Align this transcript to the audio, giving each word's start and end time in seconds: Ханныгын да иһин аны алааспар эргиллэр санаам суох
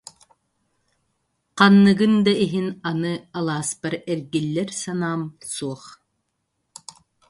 Ханныгын 1.57 2.13
да 2.25 2.33
иһин 2.45 2.69
аны 2.89 3.13
алааспар 3.37 3.93
эргиллэр 4.13 4.69
санаам 4.81 5.21
суох 5.53 5.83